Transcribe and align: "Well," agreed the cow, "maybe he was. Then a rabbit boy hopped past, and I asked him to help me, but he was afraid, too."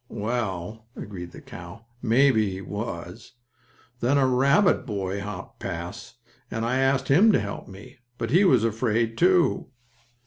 "Well," 0.09 0.87
agreed 0.95 1.31
the 1.31 1.41
cow, 1.41 1.85
"maybe 2.01 2.49
he 2.49 2.59
was. 2.59 3.33
Then 3.99 4.17
a 4.17 4.25
rabbit 4.25 4.83
boy 4.83 5.21
hopped 5.21 5.59
past, 5.59 6.15
and 6.49 6.65
I 6.65 6.79
asked 6.79 7.07
him 7.09 7.31
to 7.33 7.39
help 7.39 7.67
me, 7.67 7.99
but 8.17 8.31
he 8.31 8.43
was 8.43 8.63
afraid, 8.63 9.15
too." 9.15 9.67